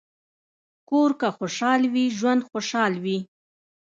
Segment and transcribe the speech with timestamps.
[0.89, 3.17] کور که خوشحال وي، ژوند خوشحال وي.